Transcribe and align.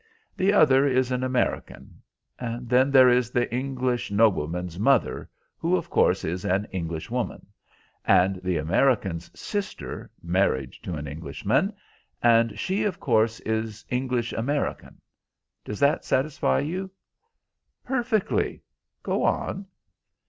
The 0.35 0.51
other 0.51 0.87
is 0.87 1.11
an 1.11 1.21
American. 1.23 2.01
Then 2.39 2.89
there 2.89 3.07
is 3.07 3.29
the 3.29 3.53
English 3.53 4.09
nobleman's 4.09 4.79
mother, 4.79 5.29
who, 5.59 5.75
of 5.75 5.91
course, 5.91 6.25
is 6.25 6.43
an 6.43 6.65
English 6.71 7.11
woman; 7.11 7.45
and 8.03 8.37
the 8.37 8.57
American's 8.57 9.29
sister, 9.39 10.09
married 10.23 10.73
to 10.81 10.95
an 10.95 11.05
Englishman, 11.07 11.71
and 12.23 12.57
she, 12.57 12.83
of 12.83 12.99
course, 12.99 13.41
is 13.41 13.85
English 13.91 14.33
American. 14.33 14.99
Does 15.63 15.79
that 15.79 16.03
satisfy 16.03 16.61
you?" 16.61 16.89
"Perfectly. 17.85 18.63
Go 19.03 19.21
on." 19.21 19.67